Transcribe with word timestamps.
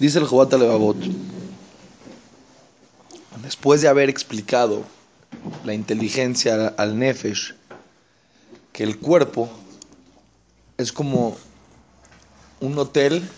Dice 0.00 0.18
el 0.18 0.24
Jobat 0.24 0.50
Levavot, 0.54 0.96
después 3.42 3.82
de 3.82 3.88
haber 3.88 4.08
explicado 4.08 4.82
la 5.62 5.74
inteligencia 5.74 6.68
al 6.68 6.98
Nefesh, 6.98 7.54
que 8.72 8.82
el 8.82 8.98
cuerpo 8.98 9.50
es 10.78 10.90
como 10.90 11.36
un 12.60 12.78
hotel 12.78 13.28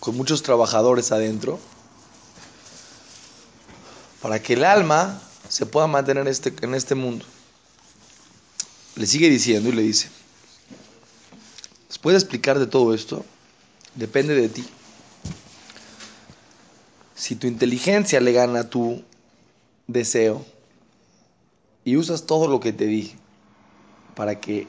con 0.00 0.16
muchos 0.16 0.42
trabajadores 0.42 1.12
adentro, 1.12 1.60
para 4.22 4.42
que 4.42 4.54
el 4.54 4.64
alma 4.64 5.22
se 5.48 5.66
pueda 5.66 5.86
mantener 5.86 6.22
en 6.22 6.28
este, 6.32 6.52
en 6.62 6.74
este 6.74 6.96
mundo. 6.96 7.24
Le 8.96 9.06
sigue 9.06 9.30
diciendo 9.30 9.68
y 9.68 9.72
le 9.72 9.82
dice, 9.82 10.08
después 11.86 12.14
de 12.14 12.18
explicar 12.18 12.58
de 12.58 12.66
todo 12.66 12.92
esto, 12.92 13.24
depende 13.94 14.34
de 14.34 14.48
ti. 14.48 14.68
Si 17.20 17.36
tu 17.36 17.46
inteligencia 17.46 18.18
le 18.18 18.32
gana 18.32 18.60
a 18.60 18.70
tu 18.70 19.02
deseo 19.86 20.42
y 21.84 21.98
usas 21.98 22.24
todo 22.24 22.48
lo 22.48 22.60
que 22.60 22.72
te 22.72 22.86
dije 22.86 23.14
para 24.16 24.40
que 24.40 24.66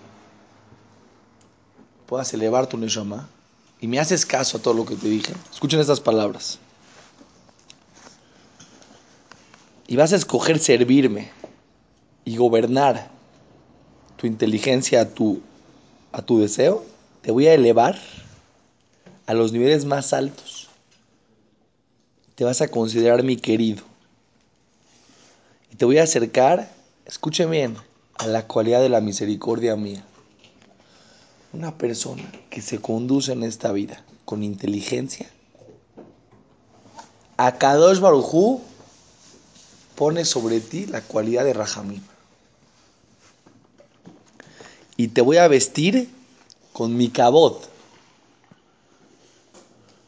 puedas 2.08 2.34
elevar 2.34 2.68
tu 2.68 2.78
neshama 2.78 3.30
y 3.80 3.88
me 3.88 4.02
haces 4.02 4.26
caso 4.26 4.58
a 4.58 4.62
todo 4.62 4.74
lo 4.74 4.86
que 4.86 4.98
te 4.98 5.08
dije, 5.08 5.34
escuchen 5.50 5.80
estas 5.80 6.02
palabras. 6.02 6.60
Y 9.88 9.96
vas 9.96 10.12
a 10.12 10.18
escoger 10.18 10.60
servirme 10.60 11.32
y 12.26 12.36
gobernar 12.36 13.12
tu 14.18 14.28
inteligencia 14.28 15.00
a 15.00 15.10
tu, 15.10 15.42
a 16.12 16.22
tu 16.22 16.42
deseo, 16.42 16.84
te 17.22 17.32
voy 17.32 17.48
a 17.48 17.54
elevar 17.54 17.98
a 19.26 19.34
los 19.34 19.54
niveles 19.54 19.86
más 19.86 20.12
altos 20.12 20.61
te 22.42 22.46
vas 22.46 22.62
a 22.62 22.70
considerar 22.70 23.22
mi 23.22 23.38
querido. 23.38 23.84
Y 25.72 25.76
te 25.76 25.86
voy 25.86 26.00
a 26.00 26.04
acercar, 26.06 26.74
escuche 27.06 27.46
bien, 27.46 27.78
a 28.18 28.26
la 28.26 28.48
cualidad 28.48 28.82
de 28.82 28.90
la 28.90 29.00
misericordia 29.00 29.76
mía. 29.76 30.04
Una 31.54 31.78
persona 31.78 32.24
que 32.50 32.64
se 32.64 32.82
conduce 32.82 33.34
en 33.34 33.44
esta 33.44 33.72
vida 33.72 34.04
con 34.26 34.42
inteligencia. 34.42 35.30
A 37.38 37.60
Kadosh 37.60 38.00
Barujú 38.00 38.62
pone 39.94 40.26
sobre 40.26 40.62
ti 40.62 40.88
la 40.88 41.02
cualidad 41.02 41.46
de 41.46 41.54
Rahamim. 41.54 42.02
Y 44.98 45.10
te 45.10 45.22
voy 45.22 45.38
a 45.38 45.48
vestir 45.48 46.10
con 46.74 46.98
mi 46.98 47.10
cabot. 47.10 47.70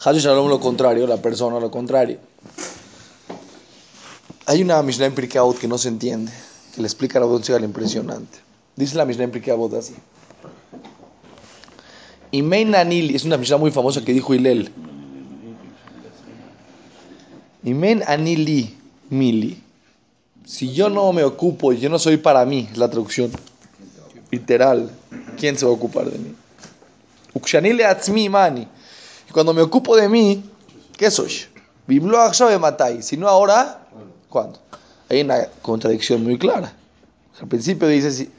Hash 0.05 0.17
Shalom 0.17 0.49
lo 0.49 0.59
contrario, 0.59 1.07
la 1.07 1.21
persona 1.21 1.61
lo 1.61 1.71
contrario. 1.71 2.17
Hay 4.45 4.61
una 4.61 4.83
Mishnah 4.83 5.05
en 5.05 5.15
Pirkei 5.15 5.41
que 5.61 5.69
no 5.69 5.77
se 5.77 5.87
entiende, 5.87 6.29
que 6.75 6.81
le 6.81 6.87
explica 6.87 7.19
la 7.19 7.25
audiencia 7.25 7.57
lo 7.57 7.63
impresionante. 7.63 8.37
Dice 8.75 8.97
la 8.97 9.05
Mishnah 9.05 9.23
en 9.23 9.31
Pirkei 9.31 9.55
así. 9.77 9.95
Imein 12.31 12.75
Anili, 12.75 13.15
es 13.15 13.23
una 13.23 13.37
Mishnah 13.37 13.55
muy 13.55 13.71
famosa 13.71 14.03
que 14.03 14.11
dijo 14.11 14.33
Hilel. 14.33 14.73
Imein 17.63 18.03
Anili 18.05 18.75
Mili. 19.09 19.63
Si 20.43 20.73
yo 20.73 20.89
no 20.89 21.13
me 21.13 21.23
ocupo, 21.23 21.71
yo 21.71 21.87
no 21.87 21.97
soy 21.97 22.17
para 22.17 22.43
mí, 22.45 22.67
es 22.69 22.77
la 22.77 22.89
traducción 22.89 23.31
literal. 24.31 24.91
¿Quién 25.37 25.57
se 25.57 25.65
va 25.65 25.71
a 25.71 25.75
ocupar 25.75 26.11
de 26.11 26.17
mí? 26.17 26.35
Ukshanile 27.33 27.85
Atzmi 27.85 28.27
Mani. 28.27 28.67
Cuando 29.33 29.53
me 29.53 29.63
ocupo 29.63 29.95
de 29.95 30.07
mí, 30.07 30.43
¿qué 30.95 31.09
soy? 31.09 31.33
Si 33.01 33.17
no 33.17 33.27
ahora, 33.27 33.87
¿cuándo? 34.29 34.59
Hay 35.09 35.21
una 35.21 35.47
contradicción 35.63 36.23
muy 36.23 36.37
clara. 36.37 36.71
Al 37.41 37.47
principio 37.47 37.87
dice, 37.87 38.11
si, 38.11 38.29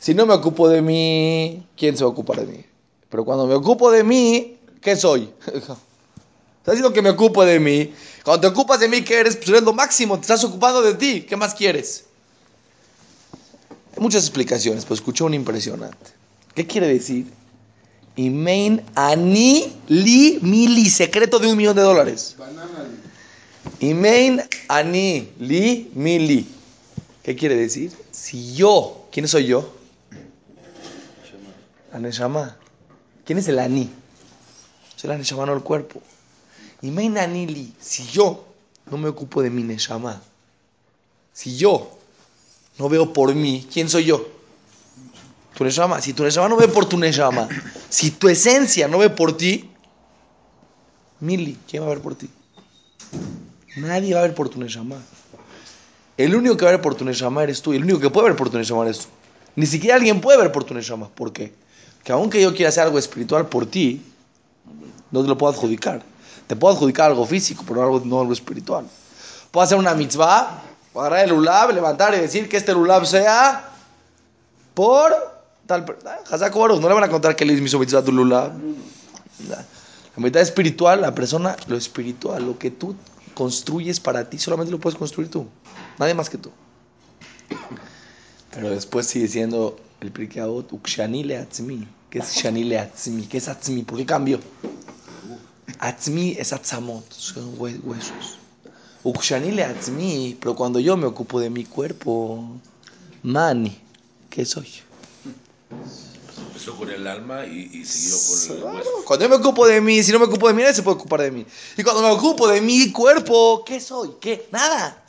si 0.00 0.12
no 0.12 0.26
me 0.26 0.34
ocupo 0.34 0.68
de 0.68 0.82
mí, 0.82 1.64
¿quién 1.76 1.96
se 1.96 2.02
va 2.02 2.10
a 2.10 2.12
ocupar 2.12 2.40
de 2.40 2.46
mí? 2.46 2.64
Pero 3.08 3.24
cuando 3.24 3.46
me 3.46 3.54
ocupo 3.54 3.92
de 3.92 4.02
mí, 4.02 4.58
¿qué 4.80 4.96
soy? 4.96 5.30
Estás 5.46 6.74
diciendo 6.74 6.92
que 6.92 7.00
me 7.00 7.10
ocupo 7.10 7.44
de 7.44 7.60
mí. 7.60 7.94
Cuando 8.24 8.40
te 8.40 8.46
ocupas 8.48 8.80
de 8.80 8.88
mí, 8.88 9.02
¿qué 9.02 9.20
eres? 9.20 9.36
Pues 9.36 9.48
eres 9.50 9.62
lo 9.62 9.72
máximo, 9.72 10.16
te 10.16 10.22
estás 10.22 10.42
ocupando 10.42 10.82
de 10.82 10.94
ti. 10.94 11.22
¿Qué 11.22 11.36
más 11.36 11.54
quieres? 11.54 12.06
Hay 13.96 14.02
muchas 14.02 14.24
explicaciones, 14.24 14.84
pero 14.84 14.96
escuché 14.96 15.22
una 15.22 15.36
impresionante. 15.36 16.10
¿Qué 16.54 16.66
quiere 16.66 16.88
decir? 16.88 17.32
Imain 18.20 18.82
ani 18.94 19.72
li 19.88 20.38
mili, 20.42 20.90
secreto 20.90 21.38
de 21.38 21.48
un 21.48 21.56
millón 21.56 21.74
de 21.74 21.80
dólares. 21.80 22.36
Imain 23.80 24.42
ani 24.68 25.32
li 25.38 25.90
mili. 25.94 26.46
¿Qué 27.22 27.34
quiere 27.34 27.56
decir? 27.56 27.92
Si 28.10 28.54
yo, 28.54 29.06
¿quién 29.10 29.26
soy 29.26 29.46
yo? 29.46 29.72
Aneshama. 31.92 32.56
¿Quién 33.24 33.38
es 33.38 33.48
el 33.48 33.58
ani? 33.58 33.88
Es 34.96 35.04
el 35.04 35.12
aneshama, 35.12 35.46
no 35.46 35.54
el 35.54 35.62
cuerpo. 35.62 36.02
Imain 36.82 37.16
ani 37.16 37.46
li. 37.46 37.72
Si 37.80 38.06
yo 38.08 38.44
no 38.90 38.98
me 38.98 39.08
ocupo 39.08 39.40
de 39.40 39.48
mi 39.48 39.62
neshama, 39.62 40.20
si 41.32 41.56
yo 41.56 41.96
no 42.78 42.90
veo 42.90 43.14
por 43.14 43.34
mí, 43.34 43.66
¿quién 43.72 43.88
soy 43.88 44.04
yo? 44.04 44.39
Tu 45.60 45.64
neshama. 45.64 46.00
Si 46.00 46.14
tu 46.14 46.24
neshama 46.24 46.48
no 46.48 46.56
ve 46.56 46.68
por 46.68 46.86
tu 46.86 46.96
neshama, 46.96 47.46
si 47.90 48.12
tu 48.12 48.30
esencia 48.30 48.88
no 48.88 48.96
ve 48.96 49.10
por 49.10 49.36
ti, 49.36 49.70
Mili, 51.20 51.58
¿quién 51.68 51.82
va 51.82 51.88
a 51.88 51.90
ver 51.90 52.00
por 52.00 52.14
ti? 52.14 52.30
Nadie 53.76 54.14
va 54.14 54.20
a 54.20 54.22
ver 54.22 54.34
por 54.34 54.48
tu 54.48 54.58
neshama. 54.58 54.96
El 56.16 56.34
único 56.34 56.56
que 56.56 56.64
va 56.64 56.70
a 56.70 56.72
ver 56.76 56.80
por 56.80 56.94
tu 56.94 57.04
neshama 57.04 57.42
eres 57.42 57.60
tú. 57.60 57.74
Y 57.74 57.76
el 57.76 57.82
único 57.82 58.00
que 58.00 58.08
puede 58.08 58.28
ver 58.28 58.36
por 58.36 58.48
tu 58.48 58.56
neshama 58.56 58.84
eres 58.84 59.00
tú. 59.00 59.08
Ni 59.54 59.66
siquiera 59.66 59.96
alguien 59.96 60.22
puede 60.22 60.38
ver 60.38 60.50
por 60.50 60.64
tu 60.64 60.72
neshama. 60.72 61.10
¿Por 61.10 61.30
qué? 61.30 61.52
Que 62.04 62.12
aunque 62.12 62.40
yo 62.40 62.54
quiera 62.54 62.70
hacer 62.70 62.84
algo 62.84 62.98
espiritual 62.98 63.46
por 63.46 63.66
ti, 63.66 64.02
no 65.10 65.20
te 65.20 65.28
lo 65.28 65.36
puedo 65.36 65.52
adjudicar. 65.52 66.02
Te 66.46 66.56
puedo 66.56 66.72
adjudicar 66.72 67.10
algo 67.10 67.26
físico, 67.26 67.64
pero 67.68 67.82
algo, 67.82 68.00
no 68.02 68.18
algo 68.18 68.32
espiritual. 68.32 68.86
Puedo 69.50 69.62
hacer 69.62 69.76
una 69.76 69.92
mitzvah, 69.92 70.62
agarrar 70.94 71.26
el 71.26 71.34
ulab, 71.34 71.74
levantar 71.74 72.14
y 72.14 72.18
decir 72.18 72.48
que 72.48 72.56
este 72.56 72.72
ulab 72.72 73.04
sea 73.04 73.68
por 74.72 75.39
tal. 75.70 75.86
No 76.80 76.88
le 76.88 76.94
van 76.94 77.04
a 77.04 77.08
contar 77.08 77.36
que 77.36 77.44
le 77.44 77.54
hizo 77.54 77.78
ulab. 77.78 78.52
La 79.48 79.64
mitad 80.16 80.42
espiritual, 80.42 81.00
la 81.00 81.14
persona, 81.14 81.56
lo 81.68 81.76
espiritual, 81.76 82.44
lo 82.44 82.58
que 82.58 82.70
tú 82.70 82.96
construyes 83.34 84.00
para 84.00 84.28
ti, 84.28 84.38
solamente 84.38 84.72
lo 84.72 84.80
puedes 84.80 84.98
construir 84.98 85.30
tú. 85.30 85.46
Nadie 85.98 86.14
más 86.14 86.28
que 86.28 86.38
tú. 86.38 86.50
Pero 88.50 88.70
después 88.70 89.06
sigue 89.06 89.28
siendo 89.28 89.78
el 90.00 90.10
Pirkeabot, 90.10 90.72
Ukshani 90.72 91.32
atzmi. 91.32 91.86
¿Qué 92.10 92.18
es 92.18 92.34
Shani 92.34 92.74
atzmi? 92.74 93.26
¿Qué 93.26 93.38
es 93.38 93.48
atzmi? 93.48 93.84
¿Por 93.84 93.96
qué 93.98 94.04
cambio? 94.04 94.40
Atzmi 95.78 96.32
es 96.32 96.52
atzamot, 96.52 97.10
son 97.12 97.54
huesos. 97.56 98.38
Ukshani 99.04 99.60
atzmi, 99.60 100.36
pero 100.40 100.56
cuando 100.56 100.80
yo 100.80 100.96
me 100.96 101.06
ocupo 101.06 101.38
de 101.38 101.48
mi 101.48 101.64
cuerpo, 101.64 102.44
mani, 103.22 103.78
¿qué 104.28 104.44
soy? 104.44 104.68
Empezó 106.60 106.76
con 106.76 106.90
el 106.90 107.06
alma 107.06 107.46
y, 107.46 107.86
siguió 107.86 108.58
con 108.58 108.58
el 108.58 108.76
hueso. 108.76 108.90
Cuando 109.06 109.24
yo 109.24 109.30
me 109.30 109.36
ocupo 109.36 109.66
de 109.66 109.80
mí, 109.80 110.02
si 110.02 110.12
no 110.12 110.18
me 110.18 110.26
ocupo 110.26 110.46
de 110.46 110.52
mí, 110.52 110.60
nadie 110.60 110.74
se 110.74 110.82
puede 110.82 110.98
ocupar 110.98 111.22
de 111.22 111.30
mí. 111.30 111.46
Y 111.78 111.82
cuando 111.82 112.02
me 112.02 112.10
ocupo 112.10 112.48
de 112.48 112.60
mi 112.60 112.92
cuerpo, 112.92 113.64
¿qué 113.64 113.80
soy? 113.80 114.10
¿Qué? 114.20 114.46
Nada. 114.52 115.02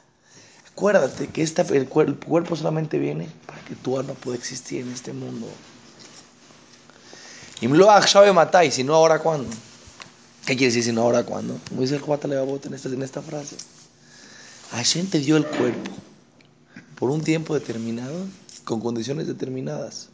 Acuérdate 0.71 1.27
que 1.27 1.43
esta, 1.43 1.63
el, 1.63 1.89
cuerpo 1.89 2.55
solamente 2.55 2.97
viene 2.99 3.27
para 3.45 3.59
que 3.65 3.75
tu 3.75 3.99
alma 3.99 4.13
pueda 4.13 4.37
existir 4.37 4.79
en 4.79 4.93
este 4.93 5.11
mundo. 5.11 5.45
Y 7.59 7.67
sabe 8.07 8.31
matar, 8.31 8.63
y 8.63 8.71
si 8.71 8.85
no, 8.85 8.95
ahora 8.95 9.19
cuándo. 9.19 9.49
¿Qué 10.45 10.55
quiere 10.55 10.67
decir 10.67 10.85
si 10.85 10.93
no 10.93 11.01
ahora 11.01 11.25
cuándo? 11.25 11.59
Como 11.67 11.81
dice 11.81 11.95
el 11.95 12.01
Juan 12.01 12.19
en 12.23 12.73
esta, 12.73 12.87
en 12.87 13.03
esta 13.03 13.21
frase. 13.21 13.57
Hashem 14.71 15.07
te 15.07 15.19
dio 15.19 15.35
el 15.35 15.45
cuerpo 15.45 15.91
por 16.95 17.09
un 17.09 17.21
tiempo 17.21 17.53
determinado, 17.55 18.25
con 18.63 18.79
condiciones 18.79 19.27
determinadas. 19.27 20.07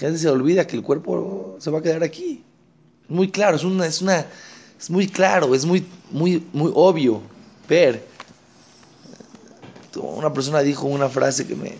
Gente 0.00 0.18
se 0.18 0.30
olvida 0.30 0.66
que 0.66 0.76
el 0.76 0.82
cuerpo 0.82 1.58
se 1.60 1.70
va 1.70 1.80
a 1.80 1.82
quedar 1.82 2.02
aquí. 2.02 2.42
Muy 3.06 3.30
claro, 3.30 3.56
es 3.56 3.64
una, 3.64 3.84
es 3.84 4.00
una, 4.00 4.24
es 4.78 4.88
muy 4.88 5.06
claro, 5.06 5.54
es 5.54 5.66
muy, 5.66 5.86
muy, 6.10 6.42
muy 6.54 6.72
obvio 6.74 7.20
ver. 7.68 8.08
Una 9.96 10.32
persona 10.32 10.60
dijo 10.60 10.86
una 10.86 11.10
frase 11.10 11.46
que 11.46 11.54
me, 11.54 11.76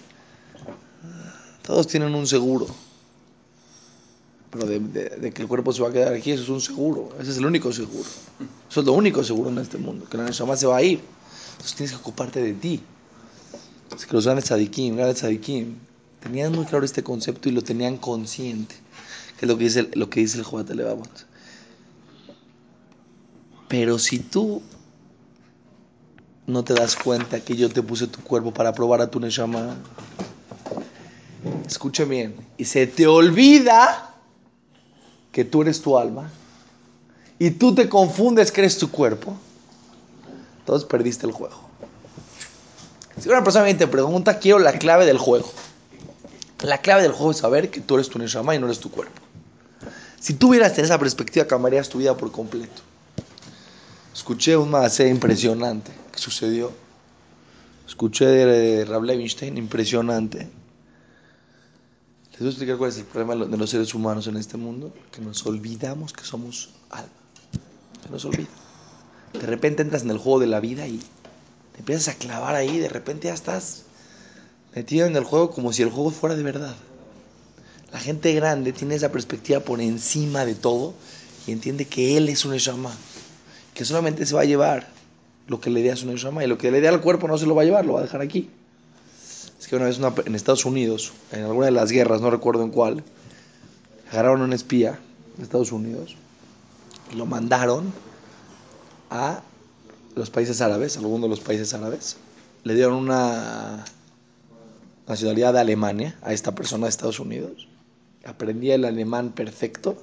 todos 1.62 1.87
tienen 1.87 2.14
un 2.14 2.26
seguro, 2.26 2.67
pero 4.50 4.67
de, 4.67 5.32
que 5.32 5.40
el 5.40 5.49
cuerpo 5.49 5.72
se 5.72 5.81
va 5.81 5.88
a 5.88 5.93
quedar 5.93 6.12
aquí, 6.12 6.32
eso 6.32 6.43
es 6.43 6.49
un 6.50 6.61
seguro, 6.61 7.14
ese 7.20 7.31
es 7.31 7.38
el 7.38 7.46
único 7.46 7.72
seguro, 7.72 8.08
eso 8.69 8.81
es 8.81 8.87
lo 8.87 8.93
único 8.93 9.25
seguro 9.25 9.49
en 9.49 9.58
este 9.58 9.78
mundo, 9.78 10.06
que 10.11 10.19
la 10.19 10.25
más 10.25 10.61
se 10.61 10.67
va 10.67 10.76
a 10.76 10.82
ir, 10.82 11.00
entonces 11.52 11.75
tienes 11.75 11.93
que 11.93 11.99
ocuparte 11.99 12.43
de 12.43 12.52
ti. 12.52 12.82
Es 13.96 14.05
que 14.05 14.12
los 14.12 14.25
grandes 14.25 14.44
tzadikim, 14.44 14.96
grandes 14.96 15.19
tzadikim, 15.19 15.76
Tenían 16.22 16.52
muy 16.52 16.67
claro 16.67 16.84
este 16.84 17.02
concepto 17.02 17.49
y 17.49 17.52
lo 17.52 17.62
tenían 17.62 17.96
consciente, 17.96 18.75
que 19.38 19.46
es 19.46 19.49
lo 19.49 19.56
que 19.56 19.64
dice, 19.64 19.90
lo 19.94 20.11
que 20.11 20.20
dice 20.20 20.38
el 20.38 20.44
Jobat 20.44 20.70
Pero 23.69 23.99
si 23.99 24.19
tú 24.19 24.62
no 26.46 26.62
te 26.64 26.75
das 26.75 26.96
cuenta 26.96 27.40
que 27.40 27.56
yo 27.56 27.70
te 27.70 27.82
puse 27.82 28.06
tu 28.06 28.20
cuerpo 28.22 28.52
para 28.52 28.75
probar 28.75 29.00
a 29.00 29.11
tu 29.11 29.19
Neshama, 29.20 29.76
escucha 31.67 32.05
bien, 32.05 32.34
y 32.58 32.64
se 32.64 32.87
te 32.87 33.06
olvida 33.06 34.14
que 35.32 35.44
tú 35.44 35.62
eres 35.62 35.81
tu 35.81 35.96
alma, 35.96 36.31
y 37.38 37.52
tú 37.52 37.75
te 37.75 37.88
confundes 37.88 38.52
que 38.52 38.61
eres 38.61 38.76
tu 38.76 38.90
cuerpo, 38.90 39.34
entonces 40.58 40.87
perdiste 40.87 41.26
el 41.26 41.32
juego. 41.32 41.58
Si 43.19 43.28
una 43.28 43.43
persona 43.43 43.70
y 43.70 43.75
te 43.75 43.87
pregunta, 43.87 44.38
quiero 44.38 44.58
la 44.58 44.72
clave 44.72 45.06
del 45.06 45.19
juego. 45.19 45.50
La 46.62 46.79
clave 46.79 47.03
del 47.03 47.12
juego 47.12 47.31
es 47.31 47.39
saber 47.39 47.71
que 47.71 47.81
tú 47.81 47.95
eres 47.95 48.09
tu 48.09 48.19
Neshama 48.19 48.55
y 48.55 48.59
no 48.59 48.67
eres 48.67 48.81
tu 48.81 48.91
cuerpo. 48.91 49.21
Si 50.21 50.35
tenido 50.35 50.65
esa 50.65 50.99
perspectiva, 50.99 51.47
cambiarías 51.47 51.89
tu 51.89 51.99
vida 51.99 52.15
por 52.17 52.31
completo. 52.31 52.83
Escuché 54.15 54.57
un 54.57 54.71
macé 54.71 55.09
impresionante 55.09 55.91
que 56.12 56.19
sucedió. 56.19 56.73
Escuché 57.89 58.27
de 58.27 58.85
Rab 58.85 59.05
Levinstein, 59.05 59.57
impresionante. 59.57 60.51
Les 62.33 62.41
voy 62.41 62.49
a 62.49 62.51
explicar 62.51 62.77
cuál 62.77 62.91
es 62.91 62.99
el 62.99 63.05
problema 63.05 63.47
de 63.47 63.56
los 63.56 63.71
seres 63.71 63.95
humanos 63.95 64.27
en 64.27 64.37
este 64.37 64.59
mundo. 64.59 64.93
Que 65.11 65.23
nos 65.23 65.47
olvidamos 65.47 66.13
que 66.13 66.25
somos 66.25 66.71
alma. 66.91 67.09
Se 68.05 68.11
nos 68.11 68.25
olvida. 68.27 68.49
De 69.33 69.47
repente 69.47 69.83
entras 69.83 70.03
en 70.03 70.11
el 70.11 70.19
juego 70.19 70.41
de 70.41 70.49
la 70.49 70.61
vida 70.61 70.87
y 70.87 70.99
te 71.73 71.79
empiezas 71.79 72.15
a 72.15 72.19
clavar 72.19 72.55
ahí. 72.55 72.79
De 72.79 72.91
repente 72.91 73.29
ya 73.29 73.35
estás 73.35 73.85
metido 74.75 75.06
en 75.06 75.17
el 75.17 75.25
juego 75.25 75.50
como 75.50 75.72
si 75.72 75.82
el 75.82 75.90
juego 75.90 76.11
fuera 76.11 76.37
de 76.37 76.43
verdad. 76.43 76.76
La 77.93 77.99
gente 77.99 78.32
grande 78.34 78.72
tiene 78.72 78.94
esa 78.94 79.11
perspectiva 79.11 79.61
por 79.61 79.81
encima 79.81 80.44
de 80.44 80.55
todo 80.55 80.94
y 81.46 81.52
entiende 81.52 81.87
que 81.87 82.17
él 82.17 82.28
es 82.28 82.44
un 82.44 82.52
Neshama, 82.52 82.93
que 83.75 83.84
solamente 83.84 84.26
se 84.26 84.34
va 84.34 84.43
a 84.43 84.44
llevar 84.44 84.88
lo 85.49 85.61
que 85.61 85.70
le 85.70 85.82
dé 85.82 85.90
a 85.90 85.96
su 85.96 86.06
Neshama 86.06 86.44
y 86.44 86.46
lo 86.46 86.56
que 86.56 86.70
le 86.70 86.81
dé 86.81 86.88
al 86.88 87.00
cuerpo 87.00 87.26
no 87.26 87.37
se 87.37 87.46
lo 87.46 87.55
va 87.55 87.62
a 87.62 87.64
llevar, 87.64 87.84
lo 87.84 87.94
va 87.94 88.00
a 88.00 88.02
dejar 88.02 88.20
aquí. 88.20 88.49
Es 89.58 89.67
que 89.67 89.76
una 89.76 89.87
vez 89.87 89.99
en 90.25 90.34
Estados 90.34 90.64
Unidos, 90.64 91.12
en 91.32 91.43
alguna 91.43 91.67
de 91.67 91.72
las 91.72 91.90
guerras, 91.90 92.20
no 92.20 92.31
recuerdo 92.31 92.62
en 92.62 92.70
cuál, 92.70 93.02
agarraron 94.11 94.43
a 94.43 94.44
un 94.44 94.52
espía 94.52 95.00
de 95.37 95.43
Estados 95.43 95.72
Unidos 95.72 96.17
y 97.12 97.17
lo 97.17 97.26
mandaron 97.26 97.93
a 99.11 99.43
los 100.14 100.31
países 100.31 100.61
árabes, 100.61 100.96
a 100.96 101.00
alguno 101.00 101.25
de 101.25 101.31
los 101.31 101.40
países 101.40 101.75
árabes. 101.75 102.17
Le 102.62 102.75
dieron 102.75 102.94
una 102.94 103.84
nacionalidad 105.06 105.52
de 105.52 105.61
Alemania 105.61 106.19
a 106.23 106.32
esta 106.32 106.55
persona 106.55 106.87
de 106.87 106.91
Estados 106.91 107.20
Unidos 107.20 107.69
aprendía 108.25 108.75
el 108.75 108.85
alemán 108.85 109.32
perfecto 109.32 109.97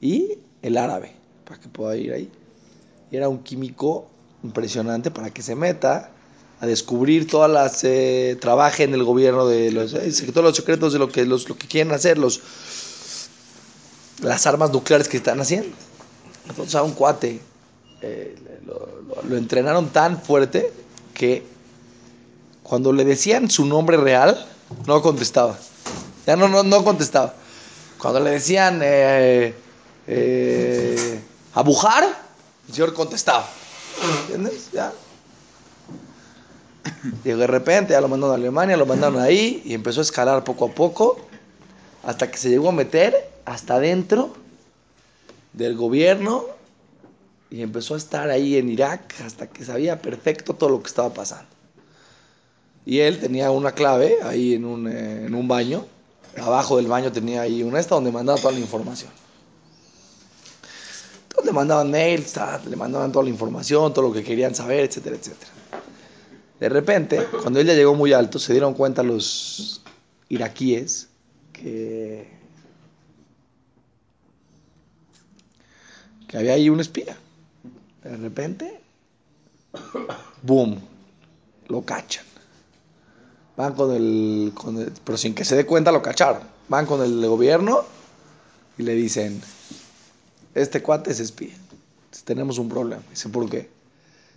y 0.00 0.38
el 0.62 0.76
árabe 0.76 1.12
para 1.44 1.60
que 1.60 1.68
pueda 1.68 1.96
ir 1.96 2.12
ahí. 2.12 2.30
Y 3.10 3.16
era 3.16 3.28
un 3.28 3.42
químico 3.42 4.08
impresionante 4.42 5.10
para 5.10 5.30
que 5.30 5.42
se 5.42 5.54
meta 5.54 6.10
a 6.60 6.66
descubrir 6.66 7.26
todas 7.26 7.50
las 7.50 7.84
eh, 7.84 8.36
trabaje 8.40 8.84
en 8.84 8.94
el 8.94 9.04
gobierno 9.04 9.46
de 9.46 9.72
los 9.72 9.94
eh, 9.94 10.12
todos 10.32 10.44
los 10.44 10.56
secretos 10.56 10.92
de 10.92 10.98
lo 10.98 11.08
que 11.08 11.24
los 11.24 11.48
lo 11.48 11.56
que 11.56 11.66
quieren 11.66 11.92
hacer 11.92 12.16
los 12.16 12.40
las 14.22 14.46
armas 14.46 14.70
nucleares 14.70 15.08
que 15.08 15.16
están 15.16 15.40
haciendo 15.40 15.74
entonces 16.48 16.74
a 16.76 16.82
un 16.82 16.92
cuate 16.92 17.40
eh, 18.02 18.36
lo, 18.66 19.22
lo, 19.28 19.36
entrenaron 19.36 19.88
tan 19.88 20.22
fuerte 20.22 20.70
que 21.12 21.42
cuando 22.64 22.92
le 22.92 23.04
decían 23.04 23.48
su 23.48 23.64
nombre 23.64 23.96
real 23.96 24.44
no 24.86 25.00
contestaba 25.00 25.56
ya 26.26 26.36
no, 26.36 26.48
no, 26.48 26.62
no 26.62 26.84
contestaba. 26.84 27.34
Cuando 27.98 28.20
le 28.20 28.30
decían 28.30 28.80
eh, 28.82 29.54
eh, 30.06 31.20
abujar, 31.54 32.04
el 32.68 32.74
señor 32.74 32.94
contestaba. 32.94 33.46
¿Entiendes? 34.22 34.70
Ya. 34.72 34.92
Y 37.24 37.30
de 37.30 37.46
repente 37.46 37.92
ya 37.92 38.00
lo 38.00 38.08
mandaron 38.08 38.34
a 38.34 38.38
Alemania, 38.38 38.76
lo 38.76 38.86
mandaron 38.86 39.20
ahí 39.20 39.62
y 39.64 39.74
empezó 39.74 40.00
a 40.00 40.02
escalar 40.02 40.44
poco 40.44 40.66
a 40.66 40.70
poco 40.70 41.18
hasta 42.02 42.30
que 42.30 42.36
se 42.36 42.50
llegó 42.50 42.68
a 42.68 42.72
meter 42.72 43.30
hasta 43.46 43.78
dentro 43.78 44.34
del 45.52 45.76
gobierno 45.76 46.44
y 47.50 47.62
empezó 47.62 47.94
a 47.94 47.98
estar 47.98 48.28
ahí 48.30 48.56
en 48.56 48.68
Irak 48.68 49.14
hasta 49.24 49.46
que 49.46 49.64
sabía 49.64 50.02
perfecto 50.02 50.54
todo 50.54 50.70
lo 50.70 50.82
que 50.82 50.88
estaba 50.88 51.12
pasando. 51.14 51.48
Y 52.86 52.98
él 52.98 53.18
tenía 53.18 53.50
una 53.50 53.72
clave 53.72 54.18
ahí 54.22 54.54
en 54.54 54.64
un, 54.64 54.88
eh, 54.88 55.26
en 55.26 55.34
un 55.34 55.48
baño 55.48 55.86
abajo 56.40 56.76
del 56.76 56.86
baño 56.86 57.12
tenía 57.12 57.42
ahí 57.42 57.62
una 57.62 57.78
esta 57.78 57.94
donde 57.94 58.12
mandaba 58.12 58.38
toda 58.38 58.52
la 58.52 58.60
información. 58.60 59.10
Entonces 61.22 61.46
le 61.46 61.52
mandaban 61.52 61.90
mails, 61.90 62.34
le 62.68 62.76
mandaban 62.76 63.12
toda 63.12 63.24
la 63.24 63.30
información, 63.30 63.92
todo 63.92 64.08
lo 64.08 64.14
que 64.14 64.22
querían 64.22 64.54
saber, 64.54 64.84
etcétera, 64.84 65.16
etcétera. 65.16 65.50
De 66.60 66.68
repente, 66.68 67.26
cuando 67.42 67.60
él 67.60 67.66
ya 67.66 67.74
llegó 67.74 67.94
muy 67.94 68.12
alto, 68.12 68.38
se 68.38 68.52
dieron 68.52 68.74
cuenta 68.74 69.02
los 69.02 69.82
iraquíes 70.28 71.08
que, 71.52 72.28
que 76.28 76.38
había 76.38 76.52
ahí 76.54 76.70
un 76.70 76.80
espía. 76.80 77.16
De 78.02 78.16
repente, 78.16 78.80
boom, 80.42 80.80
lo 81.68 81.82
cachan. 81.82 82.24
Van 83.56 83.74
con 83.74 83.92
el, 83.92 84.52
Pero 85.04 85.18
sin 85.18 85.34
que 85.34 85.44
se 85.44 85.56
dé 85.56 85.64
cuenta 85.64 85.92
lo 85.92 86.02
cacharon. 86.02 86.42
Van 86.68 86.86
con 86.86 87.02
el 87.02 87.26
gobierno 87.26 87.84
y 88.78 88.82
le 88.82 88.94
dicen, 88.94 89.40
este 90.54 90.82
cuate 90.82 91.12
es 91.12 91.20
espía. 91.20 91.54
Tenemos 92.24 92.58
un 92.58 92.68
problema. 92.68 93.02
Dice, 93.10 93.28
¿por 93.28 93.48
qué? 93.48 93.70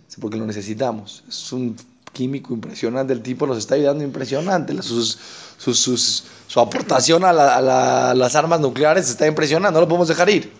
Dice, 0.06 0.20
porque 0.20 0.36
lo 0.36 0.46
necesitamos. 0.46 1.24
Es 1.28 1.52
un 1.52 1.76
químico 2.12 2.52
impresionante. 2.52 3.12
El 3.12 3.22
tipo 3.22 3.46
nos 3.46 3.58
está 3.58 3.74
ayudando 3.76 4.04
impresionante. 4.04 4.80
Sus, 4.82 5.18
sus, 5.58 6.24
su 6.46 6.60
aportación 6.60 7.24
a, 7.24 7.30
a, 7.30 8.14
las 8.14 8.36
armas 8.36 8.60
nucleares 8.60 9.08
está 9.08 9.26
impresionante. 9.26 9.74
No 9.74 9.80
lo 9.80 9.88
podemos 9.88 10.08
dejar 10.08 10.28
ir. 10.30 10.52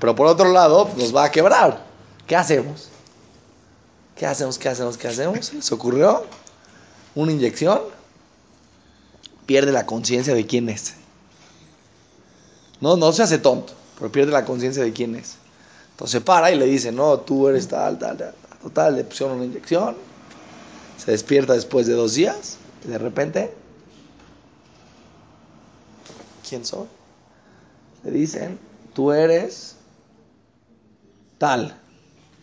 Pero 0.00 0.16
por 0.16 0.26
otro 0.26 0.52
lado, 0.52 0.90
nos 0.96 1.14
va 1.14 1.24
a 1.24 1.30
quebrar. 1.30 1.84
¿Qué 2.26 2.36
hacemos? 2.36 2.88
¿Qué 4.16 4.26
hacemos? 4.26 4.58
¿Qué 4.58 4.68
hacemos? 4.68 4.96
¿Qué 4.96 5.08
hacemos? 5.08 5.52
¿Se 5.60 5.74
ocurrió? 5.74 6.24
¿Una 7.14 7.32
inyección? 7.32 7.81
Pierde 9.52 9.70
la 9.70 9.84
conciencia 9.84 10.34
de 10.34 10.46
quién 10.46 10.70
es. 10.70 10.94
No, 12.80 12.96
no 12.96 13.12
se 13.12 13.22
hace 13.22 13.36
tonto, 13.36 13.74
pero 13.98 14.10
pierde 14.10 14.32
la 14.32 14.46
conciencia 14.46 14.82
de 14.82 14.94
quién 14.94 15.14
es. 15.14 15.34
Entonces 15.90 16.22
para 16.22 16.50
y 16.50 16.56
le 16.56 16.64
dice, 16.64 16.90
no, 16.90 17.20
tú 17.20 17.48
eres 17.48 17.68
tal, 17.68 17.98
tal, 17.98 18.16
tal. 18.16 18.34
Total, 18.62 18.96
le 18.96 19.04
pusieron 19.04 19.36
una 19.36 19.44
inyección. 19.44 19.94
Se 20.96 21.10
despierta 21.10 21.52
después 21.52 21.86
de 21.86 21.92
dos 21.92 22.14
días 22.14 22.56
y 22.82 22.88
de 22.88 22.96
repente, 22.96 23.52
¿quién 26.48 26.64
soy? 26.64 26.86
Le 28.04 28.10
dicen, 28.10 28.58
tú 28.94 29.12
eres 29.12 29.76
tal. 31.36 31.78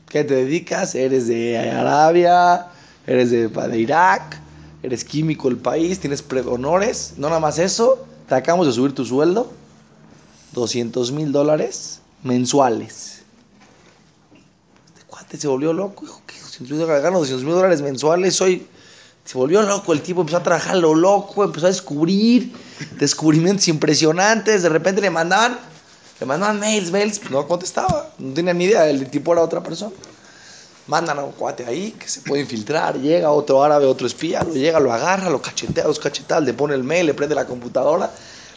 ¿Qué 0.07 0.23
te 0.23 0.35
dedicas? 0.35 0.93
Eres 0.93 1.25
de 1.25 1.57
Arabia, 1.57 2.67
eres 3.07 3.31
de, 3.31 3.47
de 3.47 3.79
Irak, 3.79 4.39
eres 4.83 5.03
químico 5.03 5.49
del 5.49 5.57
país, 5.57 5.99
tienes 5.99 6.23
honores, 6.47 7.13
no 7.17 7.27
nada 7.27 7.39
más 7.39 7.59
eso, 7.59 8.05
te 8.27 8.35
acabamos 8.35 8.67
de 8.67 8.73
subir 8.73 8.93
tu 8.93 9.05
sueldo, 9.05 9.51
200 10.53 11.11
mil 11.11 11.31
dólares 11.31 11.99
mensuales. 12.23 13.21
Este 14.85 15.05
cuate 15.07 15.37
se 15.37 15.47
volvió 15.47 15.73
loco, 15.73 16.05
dijo, 16.05 16.21
¿qué 16.25 16.35
200 16.39 17.43
mil 17.43 17.53
dólares 17.55 17.81
mensuales? 17.81 18.35
Soy... 18.35 18.67
Se 19.25 19.37
volvió 19.37 19.61
loco 19.61 19.93
el 19.93 20.01
tipo, 20.01 20.21
empezó 20.21 20.37
a 20.37 20.43
trabajar 20.43 20.75
lo 20.77 20.95
loco, 20.95 21.43
empezó 21.43 21.67
a 21.67 21.69
descubrir 21.69 22.51
descubrimientos 22.97 23.67
impresionantes, 23.67 24.63
de 24.63 24.69
repente 24.69 25.01
le 25.01 25.11
mandaban, 25.11 25.59
le 26.19 26.25
mandaban 26.25 26.59
mails, 26.59 26.89
mails, 26.89 27.29
no 27.29 27.47
contestaba, 27.47 28.09
no 28.17 28.33
tenía 28.33 28.55
ni 28.55 28.63
idea, 28.63 28.89
el 28.89 29.07
tipo 29.11 29.31
era 29.33 29.43
otra 29.43 29.61
persona 29.61 29.91
mandan 30.89 31.19
a 31.19 31.23
un 31.23 31.33
cuate 31.33 31.67
ahí 31.67 31.91
que 31.91 32.09
se 32.09 32.21
puede 32.21 32.41
infiltrar, 32.41 32.99
llega 32.99 33.29
otro 33.29 33.63
árabe, 33.63 33.85
otro 33.85 34.07
espía, 34.07 34.43
lo 34.43 34.55
llega, 34.55 34.79
lo 34.79 34.91
agarra, 34.91 35.29
lo 35.29 35.39
cachetea, 35.39 35.85
los 35.85 35.99
cachetas, 35.99 36.43
le 36.43 36.53
pone 36.53 36.73
el 36.73 36.83
mail, 36.83 37.05
le 37.05 37.13
prende 37.13 37.35
la 37.35 37.45
computadora, 37.45 38.07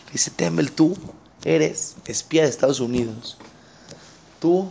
le 0.07 0.12
dice, 0.12 0.31
Tembel, 0.31 0.73
tú 0.73 0.97
eres 1.45 1.97
espía 2.07 2.45
de 2.45 2.49
Estados 2.49 2.81
Unidos. 2.81 3.37
Tú 4.41 4.67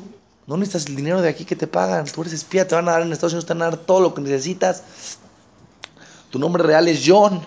no 0.48 0.58
necesitas 0.58 0.88
el 0.88 0.96
dinero 0.96 1.22
de 1.22 1.30
aquí 1.30 1.46
que 1.46 1.56
te 1.56 1.68
pagan, 1.68 2.06
tú 2.06 2.22
eres 2.22 2.34
espía, 2.34 2.68
te 2.68 2.74
van 2.74 2.90
a 2.90 2.94
dar 2.94 3.04
en 3.04 3.14
Estados 3.14 3.34
Unidos, 3.34 3.46
te 3.46 3.54
van 3.54 3.62
a 3.62 3.66
dar 3.66 3.78
todo 3.78 4.02
lo 4.02 4.16
que 4.16 4.22
necesitas. 4.22 4.82
Tu 6.32 6.40
nombre 6.40 6.64
real 6.64 6.88
es 6.88 7.04
John. 7.06 7.46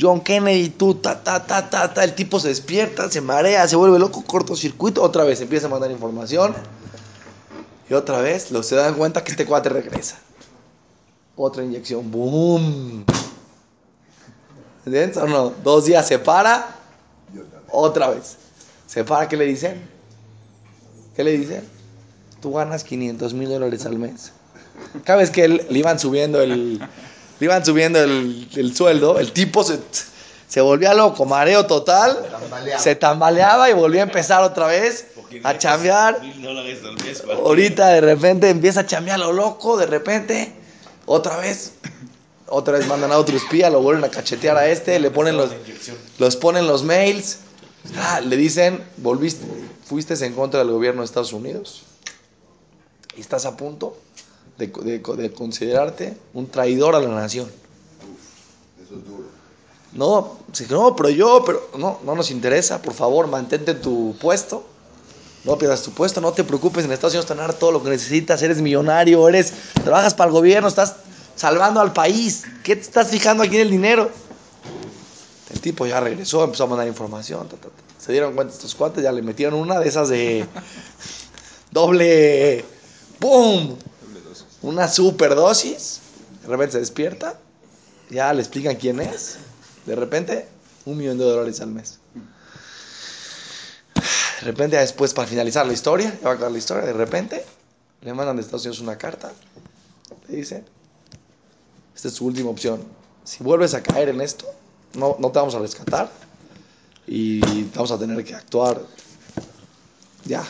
John 0.00 0.20
Kennedy, 0.20 0.70
tú, 0.70 0.94
ta, 0.94 1.22
ta, 1.22 1.44
ta, 1.44 1.68
ta, 1.68 1.92
ta, 1.92 2.04
el 2.04 2.14
tipo 2.14 2.38
se 2.38 2.48
despierta, 2.48 3.10
se 3.10 3.20
marea, 3.20 3.66
se 3.66 3.76
vuelve 3.76 3.98
loco, 3.98 4.24
cortocircuito, 4.24 5.02
otra 5.02 5.24
vez 5.24 5.40
empieza 5.40 5.66
a 5.66 5.70
mandar 5.70 5.90
información 5.90 6.54
otra 7.94 8.20
vez 8.20 8.50
los 8.50 8.66
se 8.66 8.76
dan 8.76 8.94
cuenta 8.94 9.24
que 9.24 9.32
este 9.32 9.46
cuate 9.46 9.68
regresa. 9.68 10.18
Otra 11.36 11.64
inyección. 11.64 12.10
¡Boom! 12.10 13.04
¿Entiendes 14.84 15.16
o 15.16 15.26
no? 15.26 15.50
Dos 15.62 15.86
días 15.86 16.06
se 16.06 16.18
para. 16.18 16.76
Otra 17.70 18.10
vez. 18.10 18.36
Se 18.86 19.04
para, 19.04 19.28
¿qué 19.28 19.36
le 19.36 19.46
dicen? 19.46 19.88
¿Qué 21.16 21.24
le 21.24 21.32
dicen? 21.32 21.82
tú 22.42 22.52
ganas 22.52 22.84
500 22.84 23.32
mil 23.32 23.48
dólares 23.48 23.86
al 23.86 23.98
mes. 23.98 24.32
Cada 25.04 25.20
vez 25.20 25.30
que 25.30 25.44
él, 25.44 25.66
le 25.70 25.78
iban 25.78 25.98
subiendo 25.98 26.42
el, 26.42 26.78
le 26.78 26.88
iban 27.40 27.64
subiendo 27.64 28.02
el, 28.02 28.48
el 28.54 28.76
sueldo, 28.76 29.18
el 29.18 29.32
tipo 29.32 29.64
se, 29.64 29.78
se 30.52 30.60
volvía 30.60 30.92
loco, 30.92 31.24
mareo 31.24 31.64
total, 31.64 32.18
se 32.78 32.94
tambaleaba 32.94 33.70
y 33.70 33.72
volvía 33.72 34.02
a 34.02 34.04
empezar 34.04 34.42
otra 34.42 34.66
vez 34.66 35.06
a 35.44 35.56
chambear. 35.56 36.20
Ahorita 37.42 37.88
de 37.88 38.00
repente 38.02 38.50
empieza 38.50 38.80
a 38.80 38.86
chambear 38.86 39.18
lo 39.18 39.32
loco, 39.32 39.78
de 39.78 39.86
repente, 39.86 40.52
otra 41.06 41.38
vez, 41.38 41.72
otra 42.48 42.76
vez 42.76 42.86
mandan 42.86 43.12
a 43.12 43.16
otro 43.16 43.34
espía, 43.34 43.70
lo 43.70 43.80
vuelven 43.80 44.04
a 44.04 44.10
cachetear 44.10 44.58
a 44.58 44.66
este, 44.68 45.00
le 45.00 45.10
ponen 45.10 45.38
los, 45.38 45.52
los 46.18 46.36
ponen 46.36 46.66
los 46.66 46.82
mails, 46.84 47.38
ah, 47.96 48.20
le 48.20 48.36
dicen, 48.36 48.84
volviste, 48.98 49.46
fuiste 49.86 50.12
en 50.22 50.34
contra 50.34 50.60
del 50.60 50.70
gobierno 50.70 51.00
de 51.00 51.06
Estados 51.06 51.32
Unidos 51.32 51.84
y 53.16 53.22
estás 53.22 53.46
a 53.46 53.56
punto 53.56 53.96
de, 54.58 54.66
de- 54.66 54.98
de 54.98 55.32
considerarte 55.32 56.14
un 56.34 56.46
traidor 56.50 56.94
a 56.94 57.00
la 57.00 57.08
nación. 57.08 57.50
Eso 58.84 58.96
es 58.98 59.04
duro. 59.06 59.31
No, 59.94 60.38
sí, 60.52 60.66
no, 60.70 60.96
pero 60.96 61.10
yo, 61.10 61.42
pero 61.44 61.68
no, 61.76 61.98
no 62.04 62.14
nos 62.14 62.30
interesa, 62.30 62.80
por 62.80 62.94
favor, 62.94 63.26
mantente 63.26 63.72
en 63.72 63.80
tu 63.80 64.16
puesto. 64.20 64.64
No 65.44 65.58
pierdas 65.58 65.82
tu 65.82 65.90
puesto, 65.90 66.20
no 66.20 66.32
te 66.32 66.44
preocupes, 66.44 66.84
en 66.84 66.92
Estados 66.92 67.14
Unidos 67.14 67.26
te 67.26 67.34
van 67.34 67.44
a 67.44 67.48
dar 67.48 67.58
todo 67.58 67.72
lo 67.72 67.82
que 67.82 67.90
necesitas, 67.90 68.40
eres 68.42 68.62
millonario, 68.62 69.28
eres, 69.28 69.52
trabajas 69.82 70.14
para 70.14 70.28
el 70.28 70.32
gobierno, 70.32 70.68
estás 70.68 70.94
salvando 71.34 71.80
al 71.80 71.92
país. 71.92 72.44
¿Qué 72.62 72.76
te 72.76 72.82
estás 72.82 73.08
fijando 73.08 73.42
aquí 73.42 73.56
en 73.56 73.62
el 73.62 73.70
dinero? 73.70 74.10
El 75.50 75.60
tipo 75.60 75.84
ya 75.84 76.00
regresó, 76.00 76.44
empezó 76.44 76.64
a 76.64 76.68
mandar 76.68 76.86
información. 76.86 77.48
ta, 77.48 77.56
ta, 77.56 77.68
ta. 77.68 77.82
Se 77.98 78.12
dieron 78.12 78.34
cuenta 78.34 78.54
estos 78.54 78.74
cuates, 78.74 79.02
ya 79.02 79.12
le 79.12 79.22
metieron 79.22 79.58
una 79.58 79.78
de 79.78 79.88
esas 79.88 80.08
de 80.08 80.46
doble, 81.70 82.64
¡pum! 83.18 83.76
Una 84.62 84.88
superdosis. 84.88 86.00
De 86.42 86.48
repente 86.48 86.72
se 86.72 86.78
despierta, 86.78 87.38
ya 88.10 88.32
le 88.32 88.40
explican 88.40 88.76
quién 88.76 89.00
es. 89.00 89.38
De 89.86 89.96
repente, 89.96 90.46
un 90.84 90.96
millón 90.96 91.18
de 91.18 91.24
dólares 91.24 91.60
al 91.60 91.68
mes. 91.68 91.98
De 93.94 94.46
repente, 94.46 94.76
después, 94.76 95.14
para 95.14 95.28
finalizar 95.28 95.66
la 95.66 95.72
historia, 95.72 96.12
ya 96.20 96.24
va 96.24 96.30
a 96.30 96.34
acabar 96.34 96.52
la 96.52 96.58
historia, 96.58 96.84
de 96.84 96.92
repente, 96.92 97.44
le 98.02 98.12
mandan 98.14 98.36
de 98.36 98.42
Estados 98.42 98.64
Unidos 98.64 98.80
una 98.80 98.98
carta. 98.98 99.32
Le 100.28 100.36
dicen, 100.36 100.64
esta 101.94 102.08
es 102.08 102.14
su 102.14 102.26
última 102.26 102.50
opción. 102.50 102.82
Si 103.24 103.44
vuelves 103.44 103.74
a 103.74 103.82
caer 103.82 104.08
en 104.08 104.20
esto, 104.20 104.46
no, 104.94 105.16
no 105.18 105.30
te 105.30 105.38
vamos 105.38 105.54
a 105.54 105.60
rescatar 105.60 106.10
y 107.06 107.40
vamos 107.74 107.92
a 107.92 107.98
tener 107.98 108.24
que 108.24 108.34
actuar 108.34 108.80
ya. 110.24 110.44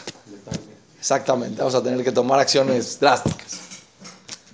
Exactamente, 0.99 1.59
vamos 1.59 1.75
a 1.75 1.83
tener 1.83 2.05
que 2.05 2.13
tomar 2.13 2.39
acciones 2.39 3.01
drásticas. 3.01 3.59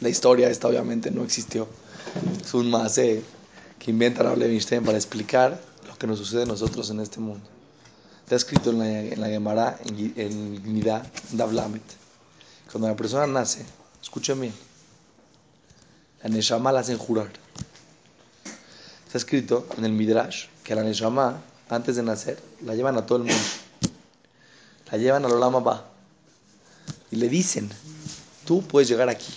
La 0.00 0.08
historia 0.08 0.48
esta 0.48 0.68
obviamente 0.68 1.10
no 1.10 1.22
existió. 1.22 1.68
Es 2.42 2.54
un 2.54 2.70
más 2.70 2.98
que 3.78 3.90
inventa 3.90 4.22
Raúl 4.22 4.38
Levinstein 4.38 4.84
para 4.84 4.98
explicar 4.98 5.60
lo 5.86 5.96
que 5.96 6.06
nos 6.06 6.18
sucede 6.18 6.42
a 6.42 6.46
nosotros 6.46 6.90
en 6.90 7.00
este 7.00 7.20
mundo. 7.20 7.46
Está 8.22 8.36
escrito 8.36 8.70
en 8.70 8.78
la, 8.78 9.00
en 9.00 9.20
la 9.20 9.28
Gemara, 9.28 9.78
en, 9.84 10.12
en 10.16 11.02
Davlamet. 11.32 11.82
Cuando 12.70 12.88
la 12.88 12.96
persona 12.96 13.26
nace, 13.26 13.64
escuchen 14.02 14.40
bien, 14.40 14.52
la 16.22 16.28
Neshama 16.28 16.72
la 16.72 16.80
hacen 16.80 16.98
jurar. 16.98 17.30
Está 19.06 19.16
escrito 19.16 19.66
en 19.78 19.84
el 19.86 19.92
Midrash 19.92 20.46
que 20.62 20.74
la 20.74 20.82
Neshama, 20.82 21.40
antes 21.70 21.96
de 21.96 22.02
nacer, 22.02 22.38
la 22.62 22.74
llevan 22.74 22.98
a 22.98 23.06
todo 23.06 23.18
el 23.18 23.24
mundo. 23.24 23.42
La 24.90 24.98
llevan 24.98 25.24
al 25.24 25.32
Olam 25.32 25.56
Abba. 25.56 25.84
Y 27.10 27.16
le 27.16 27.28
dicen, 27.28 27.70
tú 28.44 28.62
puedes 28.62 28.88
llegar 28.88 29.08
aquí. 29.08 29.32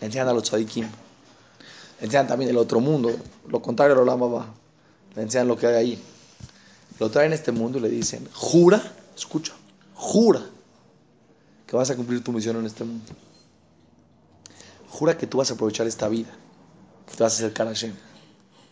Le 0.00 0.06
enseñan 0.06 0.28
a 0.28 0.32
los 0.34 0.42
tzadikim. 0.42 0.86
Enseñan 2.00 2.26
también 2.26 2.50
el 2.50 2.56
otro 2.56 2.80
mundo, 2.80 3.14
lo 3.48 3.60
contrario 3.60 3.94
al 3.94 4.00
Olam 4.00 4.22
Abba. 4.22 4.46
Le 5.14 5.22
enseñan 5.22 5.48
lo 5.48 5.56
que 5.56 5.66
hay 5.66 5.74
ahí. 5.74 6.02
Lo 6.98 7.10
traen 7.10 7.32
a 7.32 7.34
este 7.34 7.52
mundo 7.52 7.78
y 7.78 7.80
le 7.82 7.88
dicen, 7.88 8.28
jura, 8.32 8.82
escucha, 9.16 9.52
jura 9.94 10.42
que 11.66 11.76
vas 11.76 11.90
a 11.90 11.96
cumplir 11.96 12.22
tu 12.24 12.32
misión 12.32 12.56
en 12.56 12.66
este 12.66 12.84
mundo. 12.84 13.04
Jura 14.88 15.16
que 15.16 15.26
tú 15.26 15.38
vas 15.38 15.50
a 15.50 15.54
aprovechar 15.54 15.86
esta 15.86 16.08
vida, 16.08 16.30
que 17.08 17.16
te 17.16 17.22
vas 17.22 17.34
a 17.34 17.36
acercar 17.36 17.66
a 17.68 17.70
Hashem, 17.70 17.94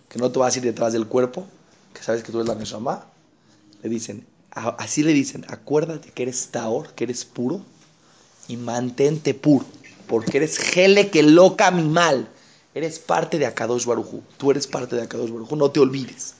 que 0.08 0.18
no 0.18 0.30
te 0.32 0.38
vas 0.38 0.54
a 0.54 0.58
ir 0.58 0.64
detrás 0.64 0.92
del 0.92 1.06
cuerpo, 1.06 1.46
que 1.94 2.02
sabes 2.02 2.22
que 2.22 2.32
tú 2.32 2.38
eres 2.38 2.48
la 2.48 2.54
Neshama. 2.54 3.06
Le 3.82 3.88
dicen, 3.88 4.26
a- 4.50 4.70
así 4.70 5.02
le 5.02 5.12
dicen, 5.12 5.44
acuérdate 5.48 6.10
que 6.10 6.24
eres 6.24 6.48
Taor, 6.48 6.92
que 6.94 7.04
eres 7.04 7.24
puro, 7.24 7.60
y 8.48 8.56
mantente 8.56 9.32
puro, 9.34 9.64
porque 10.06 10.38
eres 10.38 10.58
Gele 10.58 11.10
que 11.10 11.22
loca 11.22 11.70
mi 11.70 11.84
mal. 11.84 12.28
Eres 12.78 13.00
parte 13.00 13.40
de 13.40 13.46
Akadosh 13.46 13.86
Barujú. 13.86 14.22
Tú 14.36 14.52
eres 14.52 14.68
parte 14.68 14.94
de 14.94 15.02
Akadosh 15.02 15.32
Barujú, 15.32 15.56
no 15.56 15.68
te 15.68 15.80
olvides. 15.80 16.34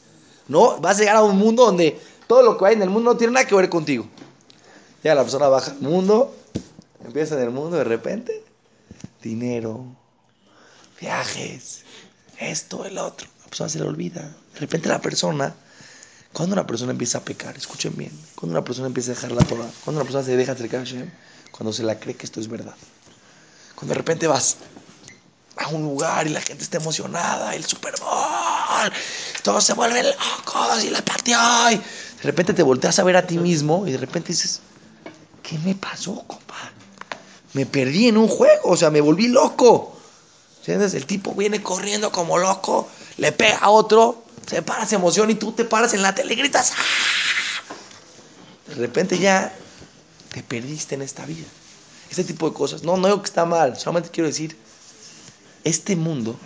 No, 0.47 0.79
vas 0.79 0.97
a 0.97 1.01
llegar 1.01 1.17
a 1.17 1.25
un 1.25 1.37
mundo 1.37 1.67
donde 1.67 1.99
todo 2.29 2.45
lo 2.45 2.57
que 2.57 2.65
hay 2.65 2.75
en 2.77 2.83
el 2.83 2.91
mundo 2.91 3.13
no 3.13 3.19
tiene 3.19 3.33
nada 3.33 3.45
que 3.45 3.57
ver 3.57 3.69
contigo. 3.69 4.07
Ya 5.03 5.17
la 5.17 5.23
persona 5.23 5.49
baja 5.49 5.73
al 5.73 5.81
mundo, 5.81 6.33
empieza 7.05 7.35
en 7.35 7.43
el 7.43 7.51
mundo 7.51 7.77
de 7.77 7.83
repente, 7.83 8.41
dinero, 9.21 9.85
viajes, 11.01 11.83
esto, 12.39 12.85
el 12.85 12.99
otro. 12.99 13.27
La 13.41 13.47
persona 13.49 13.69
se 13.69 13.81
le 13.81 13.87
olvida. 13.87 14.23
De 14.55 14.61
repente 14.61 14.89
la 14.89 15.01
persona, 15.01 15.57
cuando 16.33 16.53
una 16.53 16.69
persona 16.69 16.93
empieza 16.93 17.19
a 17.19 17.23
pecar, 17.23 17.57
escuchen 17.57 17.97
bien, 17.97 18.13
cuando 18.37 18.57
una 18.57 18.65
persona 18.65 18.87
empieza 18.87 19.11
a 19.11 19.15
dejar 19.17 19.33
la 19.33 19.43
Torah, 19.43 19.69
cuando 19.85 20.03
una 20.03 20.05
persona 20.05 20.23
se 20.23 20.37
deja 20.37 20.53
acercar 20.53 20.83
a 20.83 20.85
Hashem, 20.85 21.11
cuando 21.51 21.73
se 21.73 21.83
la 21.83 21.99
cree 21.99 22.15
que 22.15 22.27
esto 22.27 22.39
es 22.39 22.47
verdad. 22.47 22.77
Cuando 23.75 23.95
de 23.95 23.99
repente 23.99 24.29
vas 24.29 24.59
a 25.69 25.75
un 25.75 25.83
lugar 25.83 26.27
y 26.27 26.31
la 26.31 26.41
gente 26.41 26.63
está 26.63 26.79
emocionada, 26.79 27.55
el 27.55 27.65
Super 27.65 27.95
Bowl, 28.01 28.93
todos 29.43 29.65
se 29.65 29.75
vuelven 29.75 30.07
locos 30.07 30.85
y 30.85 30.91
la 30.91 31.03
partió. 31.03 31.39
Y 31.71 31.77
de 31.77 32.23
repente 32.23 32.55
te 32.55 32.63
volteas 32.63 32.99
a 32.99 33.05
ver 33.05 33.17
a 33.17 33.27
ti 33.27 33.39
mismo 33.39 33.87
y 33.87 33.93
de 33.93 33.99
repente 33.99 34.29
dices, 34.29 34.61
¿qué 35.43 35.59
me 35.59 35.75
pasó, 35.75 36.25
compa? 36.27 36.57
Me 37.53 37.67
perdí 37.67 38.09
en 38.09 38.17
un 38.17 38.29
juego, 38.29 38.71
o 38.71 38.77
sea, 38.77 38.91
me 38.91 39.01
volví 39.01 39.29
loco. 39.29 39.97
¿Entiendes? 40.59 40.95
El 40.95 41.07
tipo 41.07 41.35
viene 41.35 41.63
corriendo 41.63 42.13
como 42.13 42.37
loco, 42.37 42.89
le 43.17 43.33
pega 43.33 43.59
a 43.59 43.71
otro, 43.71 44.23
se 44.47 44.61
para, 44.61 44.87
se 44.87 44.97
emociona 44.97 45.33
y 45.33 45.37
tú 45.37 45.53
te 45.53 45.65
paras 45.65 45.95
en 45.95 46.03
la 46.03 46.15
tele 46.15 46.35
y 46.35 46.37
gritas. 46.37 46.73
¡Ah! 46.77 46.83
De 48.69 48.75
repente 48.75 49.19
ya 49.19 49.55
te 50.31 50.43
perdiste 50.43 50.95
en 50.95 51.03
esta 51.03 51.25
vida. 51.25 51.47
Este 52.11 52.25
tipo 52.25 52.49
de 52.49 52.55
cosas. 52.55 52.83
No, 52.83 52.97
no 52.97 53.09
digo 53.09 53.23
que 53.23 53.29
está 53.29 53.45
mal, 53.47 53.79
solamente 53.79 54.11
quiero 54.11 54.29
decir, 54.29 54.57
este 55.69 55.97
mundo 55.97 56.37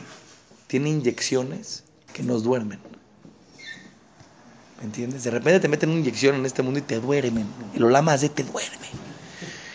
tiene 0.67 0.91
inyecciones 0.91 1.85
que 2.13 2.23
nos 2.23 2.43
duermen. 2.43 2.79
¿Me 4.79 4.85
entiendes? 4.85 5.25
De 5.25 5.31
repente 5.31 5.61
te 5.61 5.69
meten 5.69 5.91
una 5.91 6.01
inyección 6.01 6.35
en 6.35 6.47
este 6.47 6.63
mundo 6.63 6.81
y 6.81 6.83
te 6.83 6.99
duermen. 6.99 7.47
El 7.75 7.85
olama 7.85 8.17
de 8.17 8.29
te 8.29 8.43
duerme. 8.43 8.89